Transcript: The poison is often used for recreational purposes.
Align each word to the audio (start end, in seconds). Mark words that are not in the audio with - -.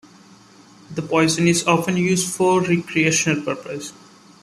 The 0.95 1.03
poison 1.03 1.45
is 1.47 1.67
often 1.67 1.95
used 1.95 2.27
for 2.35 2.59
recreational 2.59 3.43
purposes. 3.43 3.93